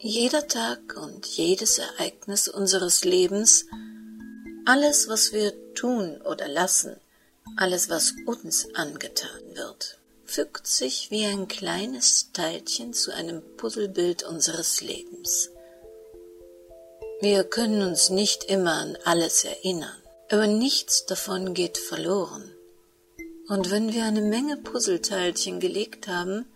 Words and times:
Jeder 0.00 0.46
Tag 0.46 0.96
und 0.96 1.26
jedes 1.26 1.78
Ereignis 1.78 2.46
unseres 2.46 3.04
Lebens, 3.04 3.66
alles, 4.64 5.08
was 5.08 5.32
wir 5.32 5.52
tun 5.74 6.22
oder 6.22 6.46
lassen, 6.46 7.00
alles, 7.56 7.90
was 7.90 8.14
uns 8.24 8.72
angetan 8.76 9.42
wird, 9.54 9.98
fügt 10.24 10.68
sich 10.68 11.10
wie 11.10 11.26
ein 11.26 11.48
kleines 11.48 12.30
Teilchen 12.32 12.92
zu 12.94 13.12
einem 13.12 13.42
Puzzlebild 13.56 14.22
unseres 14.22 14.82
Lebens. 14.82 15.50
Wir 17.20 17.42
können 17.42 17.82
uns 17.82 18.08
nicht 18.08 18.44
immer 18.44 18.74
an 18.74 18.96
alles 19.04 19.42
erinnern, 19.42 20.00
aber 20.30 20.46
nichts 20.46 21.06
davon 21.06 21.54
geht 21.54 21.76
verloren. 21.76 22.54
Und 23.48 23.72
wenn 23.72 23.92
wir 23.92 24.04
eine 24.04 24.22
Menge 24.22 24.58
Puzzleteilchen 24.58 25.58
gelegt 25.58 26.06
haben, 26.06 26.46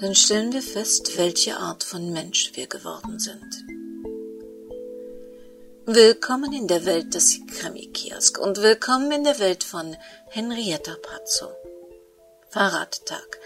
dann 0.00 0.14
stellen 0.14 0.52
wir 0.52 0.62
fest, 0.62 1.18
welche 1.18 1.58
Art 1.58 1.84
von 1.84 2.10
Mensch 2.10 2.52
wir 2.54 2.66
geworden 2.66 3.18
sind. 3.18 3.64
Willkommen 5.84 6.52
in 6.54 6.68
der 6.68 6.86
Welt 6.86 7.14
des 7.14 7.38
Krimi-Kiosk 7.46 8.38
und 8.38 8.62
willkommen 8.62 9.12
in 9.12 9.24
der 9.24 9.38
Welt 9.40 9.62
von 9.62 9.94
Henrietta 10.28 10.96
Pazzo. 11.02 11.50
Fahrradtag. 12.48 13.38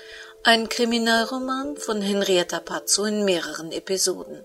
Ein 0.44 0.68
Kriminalroman 0.68 1.76
von 1.76 2.00
Henrietta 2.00 2.60
Pazzo 2.60 3.04
in 3.04 3.24
mehreren 3.24 3.72
Episoden. 3.72 4.44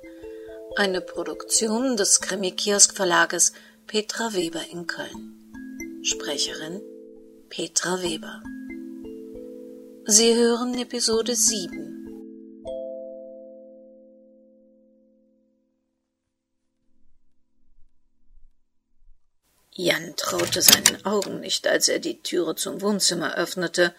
Eine 0.78 1.02
Produktion 1.02 1.96
des 1.96 2.22
Krimi-Kiosk 2.22 2.96
Verlages 2.96 3.54
Petra 3.86 4.34
Weber 4.34 4.64
in 4.72 4.88
Köln. 4.88 6.02
Sprecherin 6.02 6.82
Petra 7.50 8.02
Weber. 8.02 8.42
Sie 10.06 10.34
hören 10.34 10.76
Episode 10.76 11.36
7 11.36 11.89
Jan 19.80 20.14
traute 20.18 20.62
seinen 20.62 21.06
Augen 21.06 21.40
nicht, 21.40 21.66
als 21.66 21.88
er 21.88 22.00
die 22.00 22.22
Türe 22.22 22.54
zum 22.56 22.82
Wohnzimmer 22.82 23.36
öffnete. 23.36 23.96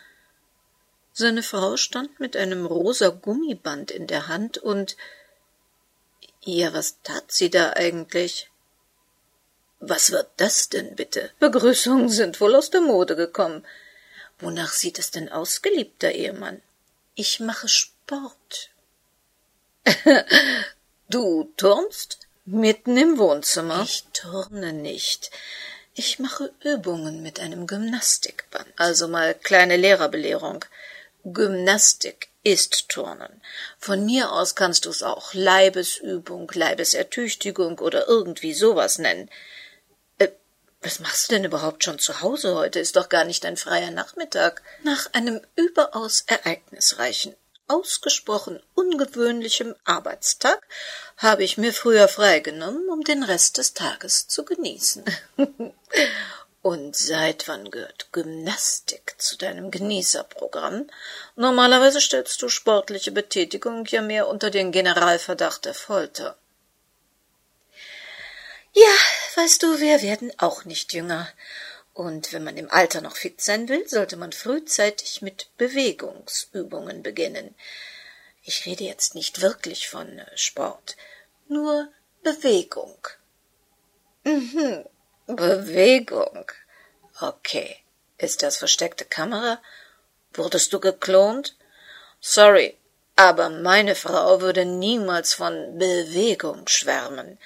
Seine 1.14 1.42
Frau 1.42 1.78
stand 1.78 2.20
mit 2.20 2.37
einem 2.37 2.67
rosa 2.67 3.09
Gummiband 3.09 3.91
in 3.91 4.06
der 4.06 4.28
Hand 4.28 4.59
und 4.59 4.98
ja, 6.42 6.75
was 6.75 7.00
tat 7.03 7.33
sie 7.33 7.48
da 7.48 7.72
eigentlich? 7.72 8.50
Was 9.78 10.11
wird 10.11 10.28
das 10.37 10.69
denn 10.69 10.97
bitte? 10.97 11.31
Begrüßungen 11.39 12.11
sind 12.11 12.42
wohl 12.42 12.55
aus 12.56 12.69
der 12.69 12.83
Mode 12.83 13.17
gekommen. 13.17 13.67
Wonach 14.39 14.75
sieht 14.75 14.98
es 14.98 15.11
denn 15.11 15.31
aus, 15.31 15.62
geliebter 15.62 16.12
Ehemann? 16.12 16.61
Ich 17.15 17.41
mache 17.41 17.69
Sport. 17.69 18.69
du 21.09 21.50
turnst? 21.56 22.19
Mitten 22.44 22.96
im 22.96 23.19
Wohnzimmer? 23.19 23.83
Ich 23.83 24.05
turne 24.12 24.72
nicht. 24.72 25.30
Ich 25.94 26.19
mache 26.19 26.52
Übungen 26.64 27.22
mit 27.22 27.38
einem 27.41 27.66
Gymnastikband. 27.66 28.66
Also 28.77 29.08
mal 29.08 29.34
kleine 29.34 29.77
Lehrerbelehrung. 29.77 30.64
Gymnastik 31.24 32.28
ist 32.42 32.88
Turnen. 32.88 33.42
Von 33.78 34.06
mir 34.06 34.32
aus 34.32 34.55
kannst 34.55 34.86
du 34.86 34.91
es 34.91 35.02
auch 35.02 35.34
Leibesübung, 35.34 36.50
Leibesertüchtigung 36.55 37.78
oder 37.78 38.08
irgendwie 38.08 38.54
sowas 38.54 38.98
nennen. 38.98 39.28
Äh, 40.19 40.28
was 40.80 41.00
machst 41.00 41.28
du 41.28 41.34
denn 41.34 41.44
überhaupt 41.44 41.84
schon 41.84 41.98
zu 41.98 42.22
Hause 42.22 42.54
heute? 42.54 42.80
Ist 42.80 42.97
doch 42.97 43.10
gar 43.10 43.25
nicht 43.25 43.44
ein 43.44 43.58
freier 43.58 43.91
Nachmittag. 43.91 44.62
Nach 44.82 45.12
einem 45.12 45.42
überaus 45.56 46.25
ereignisreichen 46.27 47.34
ausgesprochen 47.70 48.60
ungewöhnlichem 48.74 49.74
Arbeitstag 49.84 50.66
habe 51.16 51.44
ich 51.44 51.56
mir 51.56 51.72
früher 51.72 52.08
freigenommen, 52.08 52.88
um 52.88 53.04
den 53.04 53.22
Rest 53.22 53.58
des 53.58 53.74
Tages 53.74 54.26
zu 54.26 54.44
genießen. 54.44 55.04
Und 56.62 56.94
seit 56.94 57.48
wann 57.48 57.70
gehört 57.70 58.12
Gymnastik 58.12 59.14
zu 59.16 59.38
deinem 59.38 59.70
Genießerprogramm? 59.70 60.91
Normalerweise 61.36 62.03
stellst 62.03 62.42
du 62.42 62.50
sportliche 62.50 63.12
Betätigung 63.12 63.86
ja 63.86 64.03
mehr 64.03 64.28
unter 64.28 64.50
den 64.50 64.70
Generalverdacht 64.70 65.64
der 65.64 65.72
Folter. 65.75 66.36
Ja, 68.72 68.94
weißt 69.36 69.62
du, 69.62 69.80
wir 69.80 70.03
werden 70.03 70.32
auch 70.38 70.64
nicht 70.64 70.92
jünger. 70.92 71.28
Und 71.93 72.33
wenn 72.33 72.45
man 72.45 72.56
im 72.56 72.71
Alter 72.71 73.01
noch 73.01 73.17
fit 73.17 73.41
sein 73.41 73.69
will, 73.69 73.89
sollte 73.89 74.17
man 74.17 74.33
frühzeitig 74.33 75.23
mit 75.23 75.49
Bewegungsübungen 75.56 77.03
beginnen. 77.03 77.55
Ich 78.43 78.65
rede 78.67 78.84
jetzt 78.84 79.15
nicht 79.15 79.41
wirklich 79.41 79.89
von 79.89 80.19
äh, 80.19 80.37
Sport, 80.37 80.97
nur 81.49 81.89
Bewegung. 82.23 82.97
Mhm, 84.25 84.84
Bewegung. 85.27 86.51
Okay. 87.21 87.77
Ist 88.21 88.43
das 88.43 88.59
versteckte 88.59 89.07
Kamera? 89.07 89.61
Wurdest 90.34 90.72
du 90.72 90.81
geklont? 90.81 91.57
Sorry, 92.21 92.77
aber 93.17 93.49
meine 93.49 93.95
Frau 93.95 94.43
würde 94.43 94.67
niemals 94.67 95.33
von 95.33 95.78
Bewegung 95.78 96.69
schwärmen. 96.69 97.39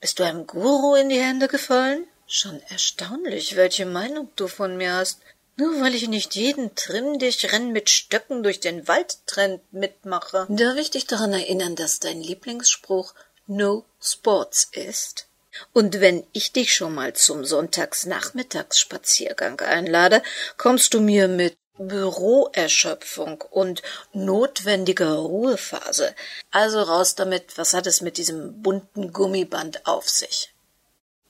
Bist 0.00 0.18
du 0.18 0.24
einem 0.24 0.48
Guru 0.48 0.96
in 0.96 1.08
die 1.08 1.20
Hände 1.20 1.46
gefallen? 1.46 2.08
Schon 2.36 2.60
erstaunlich, 2.68 3.54
welche 3.54 3.86
Meinung 3.86 4.28
du 4.34 4.48
von 4.48 4.76
mir 4.76 4.94
hast. 4.94 5.20
Nur 5.56 5.80
weil 5.80 5.94
ich 5.94 6.08
nicht 6.08 6.34
jeden 6.34 6.74
Trimm 6.74 7.20
dich 7.20 7.52
Renn 7.52 7.70
mit 7.70 7.90
Stöcken 7.90 8.42
durch 8.42 8.58
den 8.58 8.88
Waldtrend 8.88 9.60
mitmache. 9.72 10.44
Darf 10.48 10.76
ich 10.76 10.90
dich 10.90 11.06
daran 11.06 11.32
erinnern, 11.32 11.76
dass 11.76 12.00
dein 12.00 12.20
Lieblingsspruch 12.20 13.14
No 13.46 13.84
Sports 14.00 14.68
ist? 14.72 15.28
Und 15.72 16.00
wenn 16.00 16.26
ich 16.32 16.50
dich 16.50 16.74
schon 16.74 16.96
mal 16.96 17.12
zum 17.12 17.44
Sonntagsnachmittagsspaziergang 17.44 19.60
einlade, 19.60 20.20
kommst 20.56 20.92
du 20.92 21.00
mir 21.00 21.28
mit 21.28 21.56
Büroerschöpfung 21.78 23.42
und 23.42 23.80
notwendiger 24.12 25.14
Ruhephase. 25.14 26.16
Also 26.50 26.82
raus 26.82 27.14
damit, 27.14 27.56
was 27.58 27.74
hat 27.74 27.86
es 27.86 28.00
mit 28.00 28.16
diesem 28.16 28.60
bunten 28.60 29.12
Gummiband 29.12 29.86
auf 29.86 30.10
sich? 30.10 30.52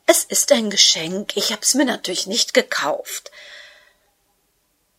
Es 0.07 0.25
ist 0.25 0.53
ein 0.53 0.69
Geschenk. 0.69 1.37
Ich 1.37 1.53
hab's 1.53 1.75
mir 1.75 1.87
natürlich 1.87 2.27
nicht 2.27 2.53
gekauft. 2.53 3.31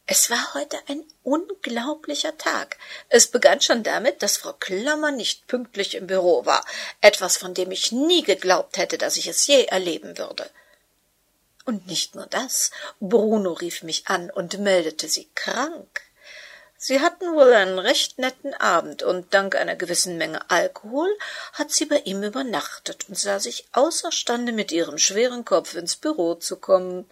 Es 0.07 0.29
war 0.29 0.53
heute 0.53 0.77
ein 0.87 1.03
unglaublicher 1.23 2.37
Tag. 2.37 2.77
Es 3.09 3.27
begann 3.27 3.61
schon 3.61 3.83
damit, 3.83 4.21
dass 4.21 4.37
Frau 4.37 4.53
Klammer 4.53 5.11
nicht 5.11 5.47
pünktlich 5.47 5.95
im 5.95 6.07
Büro 6.07 6.45
war, 6.45 6.63
etwas, 7.01 7.37
von 7.37 7.53
dem 7.53 7.71
ich 7.71 7.91
nie 7.91 8.23
geglaubt 8.23 8.77
hätte, 8.77 8.97
dass 8.97 9.17
ich 9.17 9.27
es 9.27 9.45
je 9.47 9.65
erleben 9.65 10.17
würde. 10.17 10.49
Und 11.65 11.87
nicht 11.87 12.13
nur 12.13 12.27
das, 12.27 12.69
Bruno 12.99 13.53
rief 13.53 13.81
mich 13.81 14.07
an 14.07 14.29
und 14.29 14.59
meldete 14.59 15.09
sie 15.09 15.27
krank. 15.33 16.04
Sie 16.77 16.99
hatten 16.99 17.33
wohl 17.33 17.53
einen 17.53 17.79
recht 17.79 18.19
netten 18.19 18.53
Abend, 18.53 19.01
und 19.01 19.33
dank 19.33 19.55
einer 19.55 19.75
gewissen 19.75 20.17
Menge 20.17 20.49
Alkohol 20.49 21.09
hat 21.53 21.71
sie 21.71 21.85
bei 21.85 21.99
ihm 21.99 22.21
übernachtet 22.21 23.07
und 23.07 23.17
sah 23.17 23.39
sich 23.39 23.65
außerstande, 23.71 24.51
mit 24.51 24.71
ihrem 24.71 24.97
schweren 24.97 25.45
Kopf 25.45 25.75
ins 25.75 25.95
Büro 25.95 26.35
zu 26.35 26.57
kommen. 26.57 27.07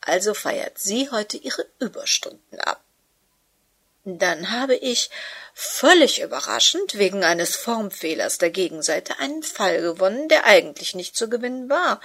Also 0.00 0.34
feiert 0.34 0.78
sie 0.78 1.10
heute 1.10 1.36
ihre 1.36 1.66
Überstunden 1.78 2.60
ab. 2.60 2.80
Dann 4.04 4.52
habe 4.52 4.76
ich, 4.76 5.10
völlig 5.52 6.22
überraschend, 6.22 6.96
wegen 6.96 7.24
eines 7.24 7.56
Formfehlers 7.56 8.38
der 8.38 8.50
Gegenseite 8.50 9.18
einen 9.18 9.42
Fall 9.42 9.80
gewonnen, 9.80 10.28
der 10.28 10.44
eigentlich 10.44 10.94
nicht 10.94 11.16
zu 11.16 11.28
gewinnen 11.28 11.68
war, 11.68 12.00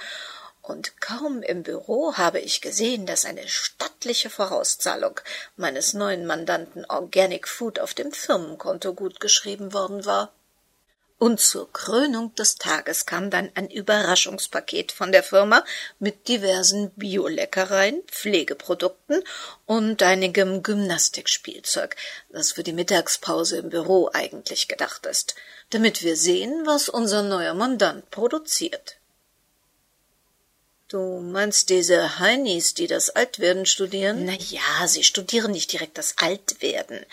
und 0.62 1.00
kaum 1.00 1.42
im 1.42 1.64
Büro 1.64 2.14
habe 2.14 2.38
ich 2.38 2.60
gesehen, 2.60 3.04
dass 3.04 3.24
eine 3.24 3.48
stattliche 3.48 4.30
Vorauszahlung 4.30 5.20
meines 5.56 5.92
neuen 5.92 6.24
Mandanten 6.24 6.84
Organic 6.84 7.48
Food 7.48 7.80
auf 7.80 7.94
dem 7.94 8.12
Firmenkonto 8.12 8.94
gutgeschrieben 8.94 9.72
worden 9.72 10.06
war. 10.06 10.32
Und 11.18 11.40
zur 11.40 11.72
Krönung 11.72 12.34
des 12.34 12.56
Tages 12.56 13.06
kam 13.06 13.30
dann 13.30 13.50
ein 13.54 13.70
Überraschungspaket 13.70 14.90
von 14.90 15.12
der 15.12 15.22
Firma 15.22 15.64
mit 16.00 16.26
diversen 16.26 16.90
Bioleckereien, 16.96 18.02
Pflegeprodukten 18.08 19.22
und 19.66 20.02
einigem 20.02 20.62
Gymnastikspielzeug, 20.62 21.94
das 22.30 22.52
für 22.52 22.64
die 22.64 22.72
Mittagspause 22.72 23.58
im 23.58 23.70
Büro 23.70 24.10
eigentlich 24.12 24.66
gedacht 24.66 25.06
ist, 25.06 25.36
damit 25.70 26.02
wir 26.02 26.16
sehen, 26.16 26.62
was 26.66 26.88
unser 26.88 27.22
neuer 27.22 27.54
Mandant 27.54 28.10
produziert. 28.10 28.96
Du 30.92 31.20
meinst 31.20 31.70
diese 31.70 32.18
Heinis, 32.18 32.74
die 32.74 32.86
das 32.86 33.08
Altwerden 33.08 33.64
studieren? 33.64 34.26
Na 34.26 34.34
ja, 34.34 34.86
sie 34.86 35.04
studieren 35.04 35.52
nicht 35.52 35.72
direkt 35.72 35.96
das 35.96 36.18
Altwerden. 36.18 37.06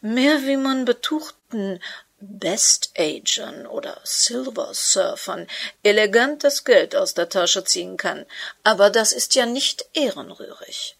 Mehr 0.00 0.46
wie 0.46 0.56
man 0.56 0.86
betuchten 0.86 1.78
Best-Agern 2.20 3.66
oder 3.66 4.00
Silver-Surfern 4.02 5.46
elegant 5.82 6.42
das 6.42 6.64
Geld 6.64 6.96
aus 6.96 7.12
der 7.12 7.28
Tasche 7.28 7.64
ziehen 7.64 7.98
kann. 7.98 8.24
Aber 8.64 8.88
das 8.88 9.12
ist 9.12 9.34
ja 9.34 9.44
nicht 9.44 9.84
ehrenrührig. 9.92 10.96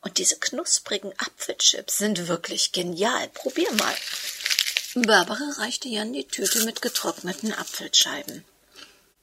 Und 0.00 0.18
diese 0.18 0.40
knusprigen 0.40 1.12
Apfelchips 1.18 1.98
sind 1.98 2.26
wirklich 2.26 2.72
genial. 2.72 3.28
Probier 3.28 3.70
mal. 3.74 3.94
Barbara 4.96 5.52
reichte 5.58 5.88
Jan 5.88 6.12
die 6.12 6.26
Tüte 6.26 6.64
mit 6.64 6.82
getrockneten 6.82 7.52
Apfelscheiben. 7.52 8.44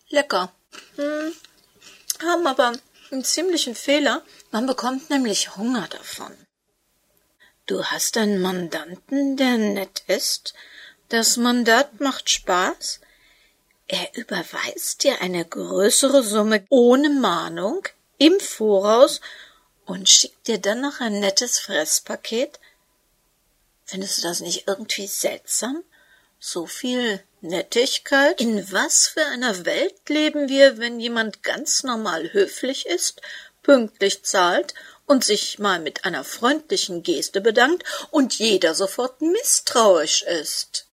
Lecker. 0.07 0.54
Hm, 0.95 1.33
haben 2.21 2.47
aber 2.47 2.73
einen 3.12 3.23
ziemlichen 3.23 3.75
Fehler. 3.75 4.23
Man 4.51 4.68
bekommt 4.68 5.09
nämlich 5.09 5.56
Hunger 5.57 5.88
davon. 5.88 6.35
Du 7.65 7.85
hast 7.85 8.18
einen 8.18 8.41
Mandanten, 8.41 9.38
der 9.38 9.57
nett 9.57 10.03
ist? 10.07 10.53
Das 11.09 11.38
Mandat 11.38 12.00
macht 12.00 12.29
Spaß? 12.29 13.01
Er 13.88 14.15
überweist 14.15 15.03
dir 15.03 15.21
eine 15.21 15.45
größere 15.45 16.23
Summe 16.23 16.65
ohne 16.69 17.09
Mahnung 17.09 17.85
im 18.18 18.39
Voraus 18.39 19.19
und 19.85 20.07
schickt 20.07 20.47
dir 20.47 20.59
dann 20.59 20.81
noch 20.81 21.01
ein 21.01 21.19
nettes 21.19 21.59
Fresspaket? 21.59 22.59
Findest 23.83 24.18
du 24.18 24.21
das 24.21 24.39
nicht 24.39 24.68
irgendwie 24.68 25.07
seltsam? 25.07 25.83
So 26.39 26.65
viel 26.65 27.21
Nettigkeit? 27.41 28.39
In 28.39 28.71
was 28.71 29.07
für 29.07 29.25
einer 29.25 29.65
Welt 29.65 30.07
leben 30.07 30.47
wir, 30.47 30.77
wenn 30.77 30.99
jemand 30.99 31.43
ganz 31.43 31.83
normal 31.83 32.31
höflich 32.33 32.85
ist, 32.85 33.21
pünktlich 33.63 34.23
zahlt 34.23 34.73
und 35.05 35.25
sich 35.25 35.59
mal 35.59 35.79
mit 35.79 36.05
einer 36.05 36.23
freundlichen 36.23 37.03
Geste 37.03 37.41
bedankt 37.41 37.83
und 38.11 38.35
jeder 38.38 38.75
sofort 38.75 39.21
misstrauisch 39.21 40.21
ist? 40.21 40.88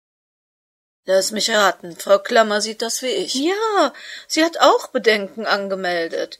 Lass 1.06 1.32
mich 1.32 1.50
raten, 1.50 1.96
Frau 1.96 2.18
Klammer 2.18 2.60
sieht 2.60 2.80
das 2.80 3.02
wie 3.02 3.08
ich. 3.08 3.34
Ja, 3.34 3.92
sie 4.26 4.44
hat 4.44 4.58
auch 4.60 4.88
Bedenken 4.88 5.46
angemeldet. 5.46 6.38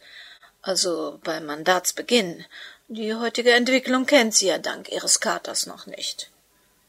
Also 0.63 1.21
beim 1.23 1.45
Mandatsbeginn. 1.45 2.47
Die 2.89 3.15
heutige 3.15 3.53
Entwicklung 3.53 4.07
kennt 4.07 4.35
sie 4.35 4.47
ja 4.47 4.59
dank 4.59 4.91
ihres 4.91 5.21
Katers 5.21 5.67
noch 5.67 5.87
nicht. 5.87 6.31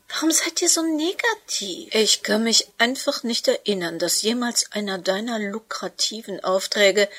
Warum 0.10 0.32
seid 0.32 0.62
ihr 0.62 0.70
so 0.70 0.84
negativ? 0.84 1.94
Ich 1.94 2.24
kann 2.24 2.44
mich 2.44 2.68
einfach 2.78 3.24
nicht 3.24 3.48
erinnern, 3.48 4.00
dass 4.00 4.22
jemals 4.22 4.72
einer 4.72 4.98
deiner 4.98 5.40
lukrativen 5.40 6.44
Aufträge 6.44 7.10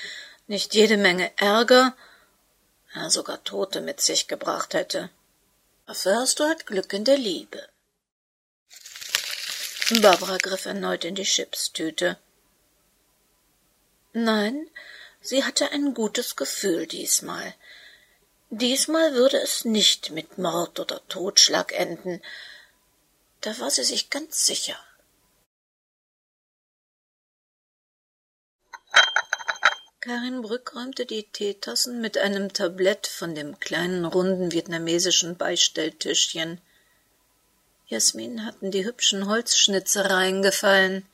nicht 0.46 0.74
jede 0.74 0.96
Menge 0.96 1.30
Ärger, 1.36 1.96
ja 2.94 3.10
sogar 3.10 3.42
Tote 3.44 3.80
mit 3.80 4.00
sich 4.00 4.28
gebracht 4.28 4.74
hätte. 4.74 5.10
Hast 5.86 6.40
du 6.40 6.44
halt 6.44 6.66
Glück 6.66 6.92
in 6.92 7.04
der 7.04 7.18
Liebe. 7.18 7.68
Barbara 10.00 10.36
griff 10.38 10.66
erneut 10.66 11.04
in 11.04 11.14
die 11.14 11.22
Chipstüte. 11.22 12.18
Nein, 14.12 14.68
sie 15.20 15.44
hatte 15.44 15.70
ein 15.70 15.94
gutes 15.94 16.34
Gefühl 16.34 16.86
diesmal. 16.86 17.54
Diesmal 18.50 19.14
würde 19.14 19.40
es 19.40 19.64
nicht 19.64 20.10
mit 20.10 20.38
Mord 20.38 20.80
oder 20.80 21.06
Totschlag 21.08 21.72
enden. 21.72 22.20
Da 23.40 23.58
war 23.58 23.70
sie 23.70 23.84
sich 23.84 24.10
ganz 24.10 24.46
sicher. 24.46 24.76
Karin 30.00 30.42
Brück 30.42 30.74
räumte 30.74 31.04
die 31.04 31.24
Teetassen 31.24 32.00
mit 32.00 32.16
einem 32.16 32.52
Tablett 32.52 33.06
von 33.06 33.34
dem 33.34 33.58
kleinen 33.58 34.04
runden 34.04 34.52
vietnamesischen 34.52 35.36
Beistelltischchen 35.36 36.60
Jasmin 37.88 38.44
hatten 38.44 38.72
die 38.72 38.84
hübschen 38.84 39.28
Holzschnitzereien 39.28 40.42
gefallen. 40.42 41.06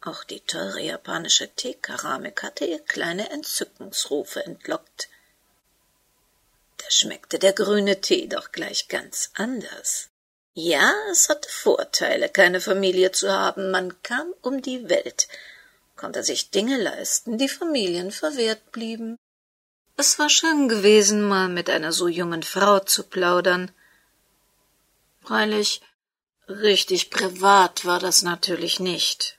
Auch 0.00 0.24
die 0.24 0.40
teure 0.40 0.80
japanische 0.80 1.48
Teekeramik 1.54 2.42
hatte 2.42 2.64
ihr 2.64 2.80
kleine 2.80 3.30
Entzückungsrufe 3.30 4.44
entlockt. 4.44 5.08
Da 6.78 6.90
schmeckte 6.90 7.38
der 7.38 7.52
grüne 7.52 8.00
Tee 8.00 8.26
doch 8.26 8.50
gleich 8.50 8.88
ganz 8.88 9.30
anders. 9.34 10.09
Ja, 10.54 10.92
es 11.10 11.28
hatte 11.28 11.48
Vorteile, 11.48 12.28
keine 12.28 12.60
Familie 12.60 13.12
zu 13.12 13.32
haben. 13.32 13.70
Man 13.70 14.02
kam 14.02 14.32
um 14.42 14.62
die 14.62 14.88
Welt, 14.88 15.28
konnte 15.96 16.24
sich 16.24 16.50
Dinge 16.50 16.76
leisten, 16.76 17.38
die 17.38 17.48
Familien 17.48 18.10
verwehrt 18.10 18.72
blieben. 18.72 19.16
Es 19.96 20.18
war 20.18 20.28
schön 20.28 20.68
gewesen, 20.68 21.22
mal 21.28 21.48
mit 21.48 21.70
einer 21.70 21.92
so 21.92 22.08
jungen 22.08 22.42
Frau 22.42 22.80
zu 22.80 23.04
plaudern. 23.04 23.70
Freilich, 25.22 25.82
richtig 26.48 27.10
privat 27.10 27.84
war 27.84 28.00
das 28.00 28.22
natürlich 28.22 28.80
nicht. 28.80 29.36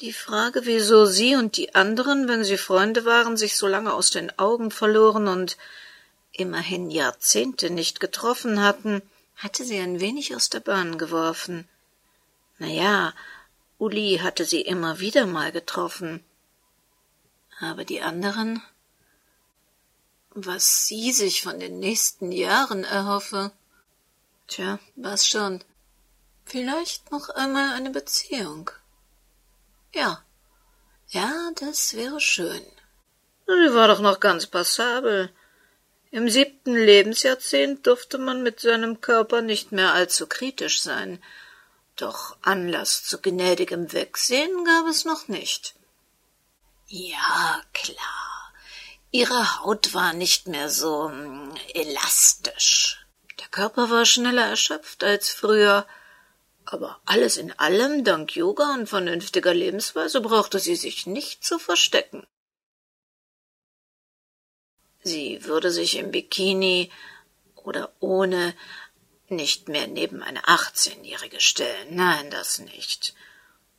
Die 0.00 0.14
Frage, 0.14 0.64
wieso 0.64 1.04
sie 1.04 1.36
und 1.36 1.58
die 1.58 1.74
anderen, 1.74 2.26
wenn 2.26 2.42
sie 2.42 2.56
Freunde 2.56 3.04
waren, 3.04 3.36
sich 3.36 3.58
so 3.58 3.66
lange 3.66 3.92
aus 3.92 4.10
den 4.10 4.38
Augen 4.38 4.70
verloren 4.70 5.28
und 5.28 5.58
immerhin 6.32 6.90
Jahrzehnte 6.90 7.68
nicht 7.68 8.00
getroffen 8.00 8.62
hatten, 8.62 9.02
hatte 9.40 9.64
sie 9.64 9.78
ein 9.78 10.00
wenig 10.00 10.36
aus 10.36 10.50
der 10.50 10.60
Bahn 10.60 10.98
geworfen. 10.98 11.66
Na 12.58 12.66
ja, 12.66 13.14
Uli 13.78 14.20
hatte 14.22 14.44
sie 14.44 14.60
immer 14.60 15.00
wieder 15.00 15.24
mal 15.24 15.50
getroffen. 15.50 16.22
Aber 17.58 17.86
die 17.86 18.02
anderen? 18.02 18.62
Was 20.30 20.86
sie 20.86 21.12
sich 21.12 21.42
von 21.42 21.58
den 21.58 21.78
nächsten 21.78 22.32
Jahren 22.32 22.84
erhoffe? 22.84 23.50
Tja, 24.46 24.78
was 24.96 25.26
schon. 25.26 25.64
Vielleicht 26.44 27.10
noch 27.10 27.30
einmal 27.30 27.72
eine 27.72 27.90
Beziehung. 27.90 28.70
Ja. 29.94 30.22
Ja, 31.08 31.50
das 31.58 31.94
wäre 31.94 32.20
schön. 32.20 32.62
Sie 33.46 33.74
war 33.74 33.88
doch 33.88 34.00
noch 34.00 34.20
ganz 34.20 34.46
passabel. 34.46 35.32
Im 36.12 36.28
siebten 36.28 36.74
Lebensjahrzehnt 36.74 37.86
durfte 37.86 38.18
man 38.18 38.42
mit 38.42 38.58
seinem 38.58 39.00
Körper 39.00 39.42
nicht 39.42 39.70
mehr 39.70 39.94
allzu 39.94 40.26
kritisch 40.26 40.82
sein. 40.82 41.22
Doch 41.94 42.36
Anlass 42.42 43.04
zu 43.04 43.20
gnädigem 43.20 43.92
Wegsehen 43.92 44.64
gab 44.64 44.86
es 44.88 45.04
noch 45.04 45.28
nicht. 45.28 45.74
Ja, 46.88 47.62
klar. 47.72 48.52
Ihre 49.12 49.60
Haut 49.60 49.94
war 49.94 50.12
nicht 50.12 50.48
mehr 50.48 50.68
so 50.68 51.08
mm, 51.08 51.54
elastisch. 51.74 53.06
Der 53.38 53.48
Körper 53.48 53.90
war 53.90 54.04
schneller 54.04 54.46
erschöpft 54.46 55.04
als 55.04 55.30
früher, 55.30 55.86
aber 56.64 57.00
alles 57.06 57.36
in 57.36 57.56
allem, 57.58 58.02
dank 58.02 58.34
Yoga 58.34 58.74
und 58.74 58.88
vernünftiger 58.88 59.54
Lebensweise, 59.54 60.20
brauchte 60.20 60.58
sie 60.58 60.76
sich 60.76 61.06
nicht 61.06 61.44
zu 61.44 61.58
verstecken. 61.58 62.26
Sie 65.02 65.44
würde 65.44 65.70
sich 65.70 65.96
im 65.96 66.10
Bikini 66.10 66.90
oder 67.54 67.92
ohne 68.00 68.54
nicht 69.28 69.68
mehr 69.68 69.86
neben 69.86 70.22
eine 70.22 70.46
achtzehnjährige 70.48 71.40
stellen. 71.40 71.94
Nein, 71.94 72.30
das 72.30 72.58
nicht. 72.58 73.14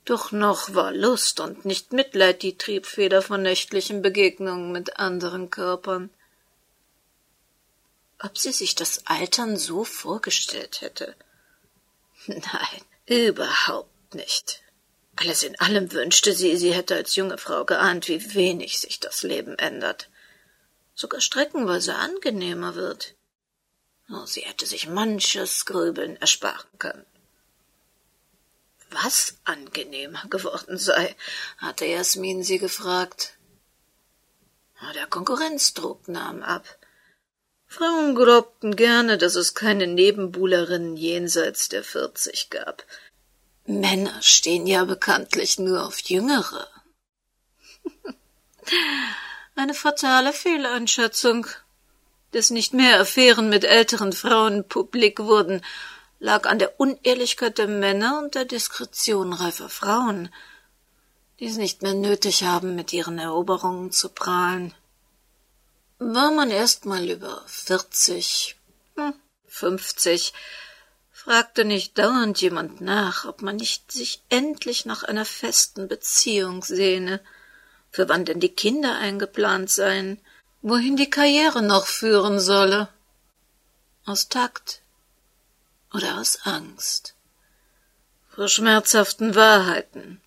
Doch 0.05 0.31
noch 0.31 0.74
war 0.74 0.91
Lust 0.91 1.39
und 1.39 1.65
nicht 1.65 1.93
Mitleid 1.93 2.41
die 2.41 2.57
Triebfeder 2.57 3.22
von 3.22 3.41
nächtlichen 3.41 4.01
Begegnungen 4.01 4.72
mit 4.72 4.98
anderen 4.98 5.50
Körpern 5.50 6.10
ob 8.24 8.38
sie 8.38 8.51
sich 8.51 8.75
das 8.75 9.05
Altern 9.05 9.57
so 9.57 9.84
vorgestellt 9.84 10.81
hätte. 10.81 11.15
Nein, 12.27 12.81
überhaupt 13.05 14.13
nicht. 14.13 14.62
Alles 15.15 15.43
in 15.43 15.60
allem 15.60 15.91
wünschte 15.91 16.34
sie, 16.34 16.55
sie 16.55 16.74
hätte 16.74 16.95
als 16.95 17.15
junge 17.15 17.38
Frau 17.38 17.65
geahnt, 17.65 18.07
wie 18.07 18.34
wenig 18.34 18.79
sich 18.79 19.00
das 19.00 19.24
Leben 19.24 19.57
ändert. 19.57 20.10
Sogar 21.01 21.20
streckenweise 21.20 21.96
angenehmer 21.96 22.75
wird. 22.75 23.15
Oh, 24.12 24.27
sie 24.27 24.41
hätte 24.41 24.67
sich 24.67 24.88
manches 24.88 25.65
Grübeln 25.65 26.15
ersparen 26.17 26.77
können. 26.77 27.08
Was 28.91 29.39
angenehmer 29.43 30.24
geworden 30.29 30.77
sei, 30.77 31.15
hatte 31.58 31.86
Jasmin 31.86 32.43
sie 32.43 32.60
gefragt. 32.60 33.36
Der 34.93 35.08
Konkurrenzdruck 35.08 36.08
nahm 36.08 36.43
ab. 36.43 36.67
Frauen 37.65 38.13
glaubten 38.13 38.75
gerne, 38.75 39.17
dass 39.17 39.34
es 39.34 39.55
keine 39.55 39.88
Nebenbuhlerinnen 39.88 40.98
jenseits 40.98 41.67
der 41.67 41.84
vierzig 41.84 42.51
gab. 42.51 42.86
Männer 43.65 44.22
stehen 44.22 44.67
ja 44.67 44.86
bekanntlich 44.86 45.58
nur 45.58 45.84
auf 45.84 46.00
Jüngere. 46.01 46.70
Eine 49.62 49.75
fatale 49.75 50.34
Fehleinschätzung. 50.34 51.46
Dass 52.32 52.50
nicht 52.50 52.74
mehr 52.74 53.00
Affären 53.00 53.48
mit 53.48 53.63
älteren 53.63 54.12
Frauen 54.12 54.68
publik 54.68 55.20
wurden, 55.20 55.63
lag 56.18 56.48
an 56.48 56.58
der 56.58 56.80
Unehrlichkeit 56.80 57.60
der 57.60 57.68
Männer 57.68 58.18
und 58.24 58.34
der 58.34 58.46
Diskretion 58.46 59.34
reifer 59.34 59.70
Frauen, 59.70 60.34
die 61.39 61.46
es 61.46 61.58
nicht 61.58 61.84
mehr 61.84 61.94
nötig 61.94 62.41
haben, 62.44 62.74
mit 62.74 62.91
ihren 62.91 63.20
Eroberungen 63.20 63.91
zu 63.91 64.10
prahlen. 64.10 64.74
War 66.00 66.32
man 66.32 66.50
erst 66.50 66.88
mal 66.88 67.08
über 67.08 67.44
vierzig, 67.46 68.58
hm, 68.96 69.13
fünfzig, 69.46 70.34
fragte 71.12 71.65
nicht 71.65 72.00
dauernd 72.00 72.41
jemand 72.41 72.82
nach, 72.82 73.25
ob 73.25 73.44
man 73.44 73.58
nicht 73.58 73.91
sich 73.91 74.24
endlich 74.30 74.88
nach 74.88 75.03
einer 75.03 75.25
festen 75.25 75.88
Beziehung 75.88 76.63
sehne, 76.63 77.22
für 77.91 78.10
wann 78.10 78.25
denn 78.25 78.39
die 78.39 78.53
Kinder 78.53 78.98
eingeplant 78.98 79.69
seien, 79.69 80.19
wohin 80.62 80.95
die 80.95 81.10
Karriere 81.10 81.62
noch 81.62 81.86
führen 81.86 82.39
solle. 82.39 82.88
Aus 84.05 84.29
Takt 84.29 84.81
oder 85.93 86.17
aus 86.17 86.45
Angst. 86.45 87.15
Ihre 88.31 88.50
schmerzhaften 88.50 89.36
Wahrheiten, 89.36 90.21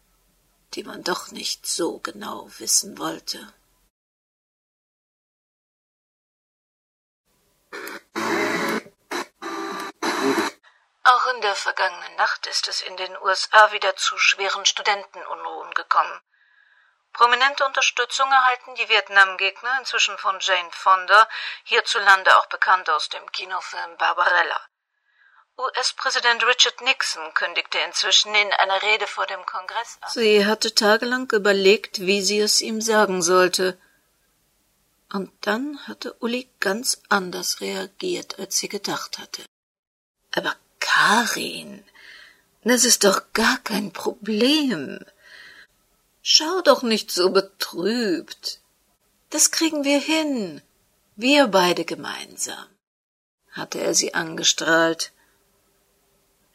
die 0.75 0.85
man 0.85 1.03
doch 1.03 1.31
nicht 1.33 1.67
so 1.67 1.99
genau 1.99 2.49
wissen 2.59 2.99
wollte. 2.99 3.53
Auch 11.03 11.35
in 11.35 11.41
der 11.41 11.55
vergangenen 11.55 12.17
Nacht 12.17 12.47
ist 12.47 12.69
es 12.69 12.81
in 12.83 12.97
den 12.97 13.17
USA 13.23 13.73
wieder 13.73 13.97
zu 13.97 14.17
schweren 14.17 14.65
Studentenunruhen 14.65 15.75
gekommen. 15.75 16.21
Prominente 17.15 17.65
Unterstützung 17.65 18.31
erhalten 18.31 18.75
die 18.75 18.89
Vietnam-Gegner 18.89 19.73
inzwischen 19.79 20.19
von 20.19 20.37
Jane 20.41 20.71
Fonda, 20.73 21.29
hierzulande 21.63 22.37
auch 22.39 22.47
bekannt 22.47 22.91
aus 22.91 23.09
dem 23.09 23.31
Kinofilm 23.31 23.97
Barbarella. 23.99 24.61
US-Präsident 25.57 26.45
Richard 26.45 26.81
Nixon 26.81 27.33
kündigte 27.35 27.79
inzwischen 27.87 28.35
in 28.35 28.53
einer 28.55 28.83
Rede 28.83 29.07
vor 29.07 29.27
dem 29.27 29.47
Kongress 29.47 29.99
an. 30.01 30.11
Sie 30.11 30.45
hatte 30.45 30.75
tagelang 30.75 31.31
überlegt, 31.31 32.01
wie 32.01 32.21
sie 32.21 32.41
es 32.41 32.61
ihm 32.61 32.81
sagen 32.81 33.23
sollte. 33.23 33.79
Und 35.13 35.31
dann 35.43 35.79
hatte 35.87 36.15
Uli 36.15 36.51
ganz 36.59 37.01
anders 37.09 37.61
reagiert, 37.61 38.41
als 38.41 38.57
sie 38.57 38.69
gedacht 38.69 39.19
hatte. 39.19 39.45
Aber 40.35 40.57
Karin, 40.81 41.89
das 42.65 42.85
ist 42.85 43.05
doch 43.05 43.23
gar 43.33 43.59
kein 43.59 43.93
Problem. 43.93 44.99
Schau 46.27 46.63
doch 46.63 46.83
nicht 46.83 47.11
so 47.11 47.29
betrübt. 47.29 48.61
Das 49.29 49.51
kriegen 49.51 49.85
wir 49.85 50.01
hin. 50.01 50.63
Wir 51.17 51.49
beide 51.49 51.85
gemeinsam, 51.85 52.67
hatte 53.51 53.79
er 53.79 53.95
sie 53.95 54.15
angestrahlt. 54.15 55.13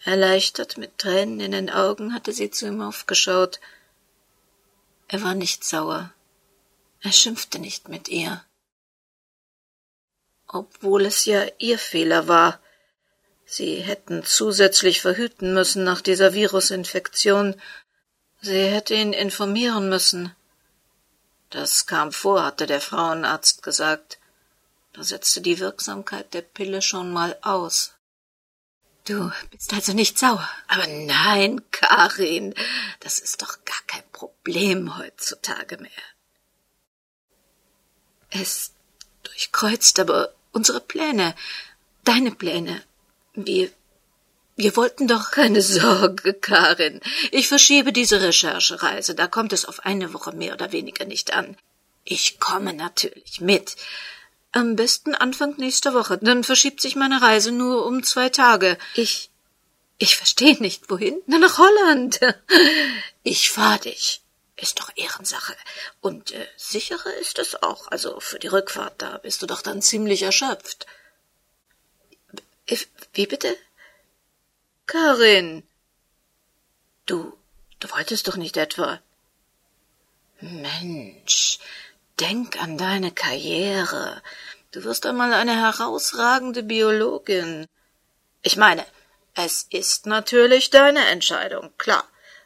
Erleichtert 0.04 0.78
mit 0.78 0.98
Tränen 0.98 1.40
in 1.40 1.52
den 1.52 1.70
Augen 1.70 2.16
hatte 2.16 2.34
sie 2.34 2.50
zu 2.50 2.66
ihm 2.66 2.82
aufgeschaut. 2.82 3.60
Er 5.08 5.22
war 5.22 5.36
nicht 5.36 5.64
sauer. 5.64 6.12
Er 7.02 7.12
schimpfte 7.12 7.60
nicht 7.60 7.90
mit 7.90 8.10
ihr. 8.10 8.44
Obwohl 10.48 11.06
es 11.06 11.26
ja 11.26 11.46
ihr 11.60 11.78
Fehler 11.78 12.28
war. 12.28 12.60
Sie 13.46 13.82
hätten 13.82 14.24
zusätzlich 14.26 15.00
verhüten 15.00 15.54
müssen 15.54 15.84
nach 15.84 16.02
dieser 16.02 16.34
Virusinfektion. 16.34 17.54
Sie 18.41 18.67
hätte 18.67 18.96
ihn 18.96 19.13
informieren 19.13 19.89
müssen. 19.89 20.36
Das 21.50 21.86
kam 21.86 22.12
vor, 22.12 22.43
hatte 22.43 22.67
der 22.67 22.81
Frauenarzt 22.81 23.63
gesagt. 23.63 24.19
Da 24.93 25.03
setzte 25.03 25.41
die 25.41 25.60
Wirksamkeit 25.60 26.34
der 26.34 26.41
Pille 26.41 26.81
schon 26.81 27.12
mal 27.12 27.38
aus. 27.41 27.93
Du 29.05 29.31
bist 29.50 29.74
also 29.74 29.93
nicht 29.93 30.19
sauer. 30.19 30.48
Aber 30.67 30.86
nein, 30.88 31.62
Karin, 31.72 32.53
das 33.00 33.19
ist 33.19 33.41
doch 33.41 33.65
gar 33.65 33.81
kein 33.88 34.03
Problem 34.12 34.98
heutzutage 34.98 35.77
mehr. 35.77 35.89
Es 38.29 38.74
durchkreuzt 39.24 40.00
aber 40.00 40.34
unsere 40.51 40.79
Pläne, 40.79 41.36
deine 42.03 42.31
Pläne. 42.31 42.84
Wir, 43.34 43.72
wir 44.60 44.75
wollten 44.75 45.08
doch 45.08 45.32
keine 45.32 45.62
Sorge, 45.62 46.34
Karin. 46.34 47.00
Ich 47.32 47.48
verschiebe 47.48 47.94
diese 47.94 48.22
Recherchereise. 48.22 49.16
Da 49.16 49.28
kommt 49.28 49.54
es 49.54 49.63
auf 49.63 49.86
eine 49.86 50.13
Woche 50.13 50.34
mehr 50.34 50.54
oder 50.54 50.74
weniger 50.74 51.06
nicht 51.06 51.32
an. 51.32 51.56
Ich 52.04 52.42
komme 52.42 52.74
natürlich 52.74 53.39
mit. 53.39 53.78
Am 54.51 54.75
besten 54.75 55.16
Anfang 55.16 55.56
nächster 55.56 55.94
Woche. 55.94 56.18
Dann 56.18 56.44
verschiebt 56.44 56.82
sich 56.82 56.98
meine 56.98 57.22
Reise 57.22 57.54
nur 57.54 57.86
um 57.86 58.04
zwei 58.04 58.28
Tage. 58.28 58.78
Ich. 58.96 59.30
Ich 59.98 60.18
verstehe 60.18 60.58
nicht, 60.60 60.89
wohin? 60.89 61.22
Na, 61.25 61.39
nach 61.39 61.58
Holland. 61.58 62.20
Ich 63.24 63.51
fahr 63.51 63.78
dich. 63.80 64.22
Ist 64.58 64.80
doch 64.80 64.92
Ehrensache. 64.96 65.56
Und 66.01 66.32
äh, 66.32 66.48
sicherer 66.58 67.13
ist 67.16 67.39
es 67.39 67.62
auch. 67.63 67.88
Also 67.92 68.20
für 68.20 68.39
die 68.39 68.48
Rückfahrt, 68.48 69.01
da 69.01 69.20
bist 69.20 69.42
du 69.42 69.46
doch 69.46 69.62
dann 69.62 69.82
ziemlich 69.82 70.24
erschöpft. 70.24 70.86
Wie 73.13 73.28
bitte? 73.28 73.56
Karin. 74.91 75.63
Du, 77.05 77.38
du 77.79 77.91
wolltest 77.91 78.27
doch 78.27 78.38
nicht 78.38 78.58
etwa. 78.58 79.00
Mensch, 80.39 81.60
Denk 82.19 82.62
an 82.62 82.77
deine 82.77 83.12
Karriere. 83.12 84.22
Du 84.72 84.84
wirst 84.84 85.05
einmal 85.05 85.34
eine 85.34 85.55
herausragende 85.55 86.63
Biologin. 86.63 87.65
Ich 88.41 88.58
meine, 88.58 88.86
es 89.36 89.67
ist 89.69 90.05
natürlich 90.05 90.69
deine 90.69 91.08
Entscheidung, 91.08 91.72
klar. 91.77 92.03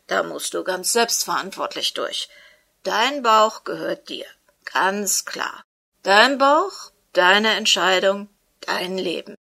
Da 0.07 0.21
musst 0.21 0.53
du 0.53 0.63
ganz 0.63 0.93
selbstverantwortlich 0.93 1.93
durch. 1.93 2.29
Dein 2.83 3.23
Bauch 3.23 3.63
gehört 3.63 4.09
dir, 4.09 4.25
ganz 4.65 5.25
klar. 5.25 5.63
Dein 6.03 6.37
Bauch, 6.37 6.91
deine 7.13 7.55
Entscheidung, 7.55 8.29
dein 8.59 8.97
Leben. 8.97 9.35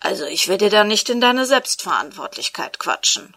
Also 0.00 0.24
ich 0.26 0.48
will 0.48 0.58
dir 0.58 0.70
da 0.70 0.84
nicht 0.84 1.08
in 1.08 1.20
deine 1.20 1.44
Selbstverantwortlichkeit 1.44 2.78
quatschen. 2.78 3.36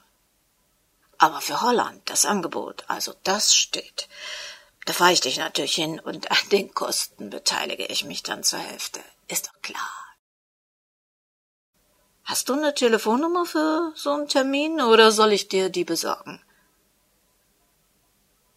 Aber 1.18 1.42
für 1.42 1.62
Holland 1.62 2.02
das 2.10 2.26
Angebot, 2.26 2.84
also 2.88 3.14
das 3.24 3.56
steht. 3.56 4.08
Da 4.86 4.94
fahre 4.94 5.14
ich 5.14 5.22
dich 5.22 5.38
natürlich 5.38 5.76
hin 5.76 6.00
und 6.00 6.32
an 6.32 6.50
den 6.52 6.74
Kosten 6.74 7.30
beteilige 7.30 7.86
ich 7.86 8.06
mich 8.06 8.24
dann 8.24 8.44
zur 8.44 8.60
Hälfte. 8.60 9.00
Ist 9.28 9.48
doch 9.48 9.62
klar. 9.62 10.02
Hast 12.24 12.50
du 12.50 12.54
eine 12.54 12.74
Telefonnummer 12.74 13.46
für 13.46 13.92
so 13.96 14.12
einen 14.12 14.28
Termin 14.28 14.82
oder 14.82 15.12
soll 15.12 15.34
ich 15.34 15.48
dir 15.48 15.70
die 15.70 15.84
besorgen? 15.84 16.42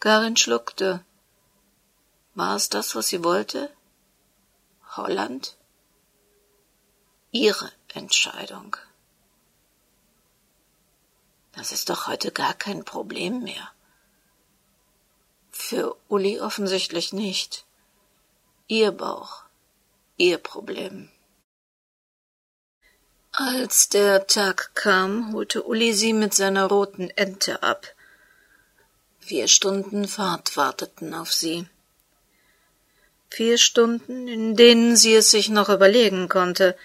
Karin 0.01 0.37
schluckte. 0.37 1.05
War 2.35 2.57
es 2.57 2.69
das, 2.69 2.95
was 2.95 3.09
sie 3.09 3.25
wollte? 3.25 3.71
Holland? 4.97 5.57
Ihre 7.31 7.73
Entscheidung. 7.95 8.77
Das 11.53 11.73
ist 11.73 11.89
doch 11.89 12.07
heute 12.07 12.33
gar 12.33 12.55
kein 12.55 12.85
Problem 12.85 13.43
mehr. 13.45 13.71
Für 15.51 15.97
Uli 16.09 16.41
offensichtlich 16.41 17.13
nicht. 17.13 17.65
Ihr 18.67 18.91
Bauch, 18.91 19.45
ihr 20.17 20.39
Problem. 20.39 21.11
Als 23.31 23.89
der 23.89 24.27
Tag 24.27 24.75
kam, 24.75 25.33
holte 25.33 25.63
Uli 25.63 25.93
sie 25.93 26.13
mit 26.13 26.35
seiner 26.35 26.67
roten 26.67 27.11
Ente 27.11 27.63
ab. 27.63 27.87
Vier 29.21 29.49
Stunden 29.49 30.07
Fahrt 30.07 30.57
warteten 30.57 31.15
auf 31.15 31.33
sie. 31.33 31.67
Vier 33.31 33.59
Stunden, 33.59 34.29
in 34.29 34.55
denen 34.55 34.97
sie 34.97 35.15
es 35.15 35.31
sich 35.31 35.49
noch 35.49 35.69
überlegen 35.69 36.29
konnte. 36.29 36.77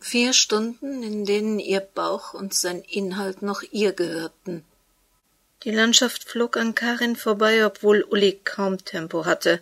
Vier 0.00 0.32
Stunden, 0.32 1.02
in 1.02 1.24
denen 1.24 1.58
ihr 1.58 1.80
Bauch 1.80 2.32
und 2.32 2.54
sein 2.54 2.82
Inhalt 2.82 3.42
noch 3.42 3.62
ihr 3.70 3.92
gehörten. 3.92 4.64
Die 5.64 5.72
Landschaft 5.72 6.24
flog 6.24 6.56
an 6.56 6.74
Karin 6.74 7.16
vorbei, 7.16 7.66
obwohl 7.66 8.02
Uli 8.02 8.40
kaum 8.44 8.84
Tempo 8.84 9.26
hatte. 9.26 9.60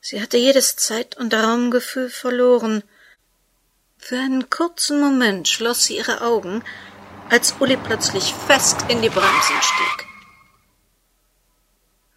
Sie 0.00 0.20
hatte 0.20 0.36
jedes 0.36 0.74
Zeit- 0.74 1.16
und 1.16 1.32
Raumgefühl 1.32 2.10
verloren. 2.10 2.82
Für 3.96 4.18
einen 4.18 4.50
kurzen 4.50 5.00
Moment 5.00 5.46
schloss 5.46 5.84
sie 5.84 5.98
ihre 5.98 6.22
Augen, 6.22 6.64
als 7.30 7.54
Uli 7.60 7.76
plötzlich 7.76 8.34
fest 8.34 8.78
in 8.88 9.00
die 9.02 9.08
Bremsen 9.08 9.62
stieg. 9.62 10.06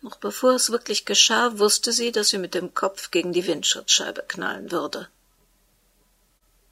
Noch 0.01 0.17
bevor 0.17 0.53
es 0.53 0.71
wirklich 0.71 1.05
geschah, 1.05 1.59
wusste 1.59 1.91
sie, 1.91 2.11
dass 2.11 2.29
sie 2.29 2.39
mit 2.39 2.55
dem 2.55 2.73
Kopf 2.73 3.11
gegen 3.11 3.31
die 3.31 3.45
Windschutzscheibe 3.45 4.23
knallen 4.27 4.71
würde. 4.71 5.07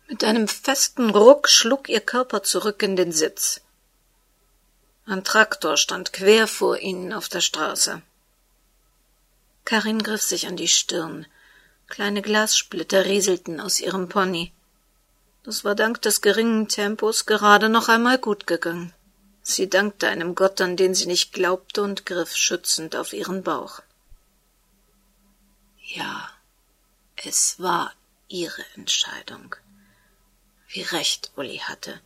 Mit 0.08 0.24
einem 0.24 0.48
festen 0.48 1.10
Ruck 1.10 1.50
schlug 1.50 1.90
ihr 1.90 2.02
Körper 2.02 2.44
zurück 2.44 2.84
in 2.84 2.96
den 2.96 3.12
Sitz. 3.12 3.62
Ein 5.06 5.24
Traktor 5.24 5.78
stand 5.78 6.14
quer 6.14 6.48
vor 6.48 6.78
ihnen 6.78 7.14
auf 7.14 7.30
der 7.30 7.42
Straße. 7.42 8.02
Karin 9.66 10.04
griff 10.04 10.22
sich 10.22 10.48
an 10.48 10.56
die 10.56 10.68
Stirn. 10.68 11.26
Kleine 11.88 12.22
Glassplitter 12.22 13.06
rieselten 13.06 13.60
aus 13.60 13.80
ihrem 13.80 14.10
Pony. 14.10 14.52
Das 15.44 15.66
war 15.66 15.76
dank 15.76 16.02
des 16.02 16.22
geringen 16.22 16.68
Tempos 16.68 17.26
gerade 17.26 17.70
noch 17.70 17.90
einmal 17.90 18.18
gut 18.18 18.48
gegangen. 18.48 18.94
Sie 19.42 19.70
dankte 19.70 20.08
einem 20.08 20.36
Gott, 20.36 20.62
an 20.62 20.78
den 20.78 20.96
sie 20.96 21.06
nicht 21.06 21.34
glaubte, 21.34 21.84
und 21.84 22.06
griff 22.06 22.36
schützend 22.36 22.96
auf 22.96 23.12
ihren 23.12 23.44
Bauch. 23.44 23.82
Ja, 25.82 26.30
es 27.18 27.60
war 27.60 27.94
ihre 28.30 28.64
Entscheidung. 28.76 29.56
Wie 30.74 30.82
recht 30.82 31.32
Uli 31.36 31.60
hatte. 31.60 32.02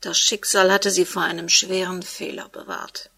Das 0.00 0.16
Schicksal 0.16 0.70
hatte 0.72 0.92
sie 0.92 1.04
vor 1.04 1.22
einem 1.22 1.48
schweren 1.48 2.04
Fehler 2.04 2.48
bewahrt. 2.48 3.10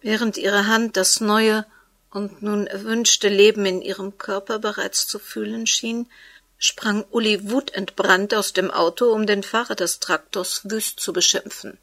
Während 0.00 0.36
ihre 0.36 0.68
Hand 0.68 0.96
das 0.96 1.20
neue 1.20 1.66
und 2.10 2.40
nun 2.40 2.68
erwünschte 2.68 3.28
Leben 3.28 3.66
in 3.66 3.82
ihrem 3.82 4.16
Körper 4.16 4.60
bereits 4.60 5.08
zu 5.08 5.18
fühlen 5.18 5.66
schien, 5.66 6.08
sprang 6.56 7.04
Uli 7.10 7.50
wutentbrannt 7.50 8.32
aus 8.32 8.52
dem 8.52 8.70
Auto, 8.70 9.12
um 9.12 9.26
den 9.26 9.42
Fahrer 9.42 9.74
des 9.74 9.98
Traktors 9.98 10.60
wüst 10.62 11.00
zu 11.00 11.12
beschimpfen. 11.12 11.78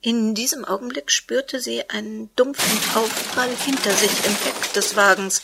In 0.00 0.36
diesem 0.36 0.64
Augenblick 0.64 1.10
spürte 1.10 1.58
sie 1.58 1.90
einen 1.90 2.30
dumpfen 2.36 2.78
Aufprall 2.94 3.50
hinter 3.56 3.92
sich 3.94 4.24
im 4.26 4.36
Heck 4.36 4.72
des 4.74 4.94
Wagens. 4.94 5.42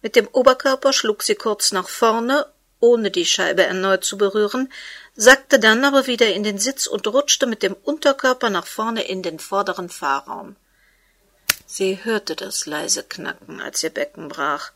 Mit 0.00 0.16
dem 0.16 0.26
Oberkörper 0.26 0.92
schlug 0.92 1.22
sie 1.22 1.36
kurz 1.36 1.70
nach 1.70 1.88
vorne, 1.88 2.46
ohne 2.82 3.12
die 3.12 3.24
Scheibe 3.24 3.62
erneut 3.62 4.04
zu 4.04 4.18
berühren, 4.18 4.70
sackte 5.14 5.60
dann 5.60 5.84
aber 5.84 6.08
wieder 6.08 6.34
in 6.34 6.42
den 6.42 6.58
Sitz 6.58 6.88
und 6.88 7.06
rutschte 7.06 7.46
mit 7.46 7.62
dem 7.62 7.74
Unterkörper 7.74 8.50
nach 8.50 8.66
vorne 8.66 9.04
in 9.04 9.22
den 9.22 9.38
vorderen 9.38 9.88
Fahrraum. 9.88 10.56
Sie 11.64 12.04
hörte 12.04 12.34
das 12.34 12.66
leise 12.66 13.04
Knacken, 13.04 13.60
als 13.60 13.84
ihr 13.84 13.90
Becken 13.90 14.28
brach, 14.28 14.72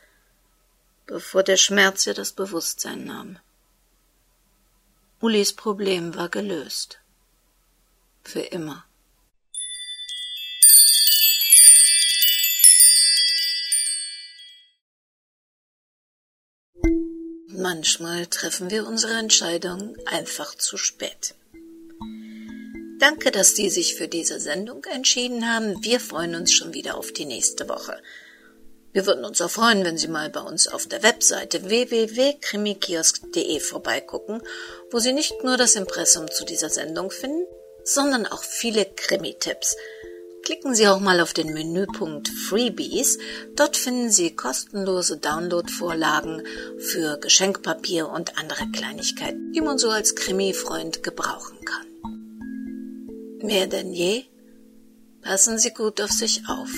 bevor 1.06 1.42
der 1.42 1.56
Schmerz 1.56 2.06
ihr 2.06 2.14
das 2.14 2.30
Bewusstsein 2.30 3.04
nahm. 3.04 3.38
Ulis 5.20 5.52
Problem 5.52 6.14
war 6.14 6.28
gelöst. 6.28 7.00
Für 8.22 8.40
immer. 8.40 8.84
Manchmal 17.58 18.26
treffen 18.26 18.70
wir 18.70 18.86
unsere 18.86 19.14
Entscheidung 19.14 19.96
einfach 20.04 20.54
zu 20.54 20.76
spät. 20.76 21.34
Danke, 22.98 23.30
dass 23.30 23.56
Sie 23.56 23.70
sich 23.70 23.94
für 23.94 24.08
diese 24.08 24.40
Sendung 24.40 24.84
entschieden 24.84 25.50
haben. 25.50 25.82
Wir 25.82 25.98
freuen 25.98 26.34
uns 26.34 26.52
schon 26.52 26.74
wieder 26.74 26.98
auf 26.98 27.12
die 27.12 27.24
nächste 27.24 27.66
Woche. 27.70 27.98
Wir 28.92 29.06
würden 29.06 29.24
uns 29.24 29.40
auch 29.40 29.50
freuen, 29.50 29.84
wenn 29.84 29.96
Sie 29.96 30.08
mal 30.08 30.28
bei 30.28 30.40
uns 30.40 30.68
auf 30.68 30.86
der 30.86 31.02
Webseite 31.02 31.66
www.krimikiosk.de 31.66 33.60
vorbeigucken, 33.60 34.42
wo 34.90 34.98
Sie 34.98 35.14
nicht 35.14 35.42
nur 35.42 35.56
das 35.56 35.76
Impressum 35.76 36.30
zu 36.30 36.44
dieser 36.44 36.68
Sendung 36.68 37.10
finden, 37.10 37.46
sondern 37.84 38.26
auch 38.26 38.44
viele 38.44 38.84
Krimi-Tipps– 38.84 39.76
Klicken 40.46 40.76
Sie 40.76 40.86
auch 40.86 41.00
mal 41.00 41.20
auf 41.20 41.32
den 41.32 41.52
Menüpunkt 41.52 42.28
Freebies. 42.28 43.18
Dort 43.56 43.76
finden 43.76 44.12
Sie 44.12 44.36
kostenlose 44.36 45.16
Download-Vorlagen 45.16 46.44
für 46.78 47.18
Geschenkpapier 47.18 48.08
und 48.08 48.38
andere 48.38 48.70
Kleinigkeiten, 48.70 49.52
die 49.52 49.60
man 49.60 49.76
so 49.76 49.90
als 49.90 50.14
Krimi-Freund 50.14 51.02
gebrauchen 51.02 51.58
kann. 51.64 53.38
Mehr 53.42 53.66
denn 53.66 53.92
je, 53.92 54.22
passen 55.20 55.58
Sie 55.58 55.70
gut 55.70 56.00
auf 56.00 56.12
sich 56.12 56.42
auf, 56.46 56.70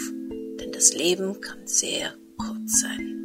denn 0.59 0.73
das 0.73 0.95
Leben 0.95 1.43
kann 1.43 1.67
sehr 1.67 2.15
kurz 2.39 2.81
sein. 2.81 3.18